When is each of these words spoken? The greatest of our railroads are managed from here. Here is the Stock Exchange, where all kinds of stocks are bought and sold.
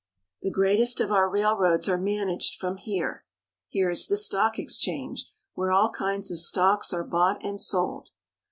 The 0.41 0.49
greatest 0.49 0.99
of 0.99 1.11
our 1.11 1.29
railroads 1.29 1.87
are 1.87 1.95
managed 1.95 2.55
from 2.59 2.77
here. 2.77 3.23
Here 3.67 3.91
is 3.91 4.07
the 4.07 4.17
Stock 4.17 4.57
Exchange, 4.57 5.31
where 5.53 5.71
all 5.71 5.91
kinds 5.91 6.31
of 6.31 6.39
stocks 6.39 6.91
are 6.91 7.03
bought 7.03 7.37
and 7.45 7.61
sold. 7.61 8.09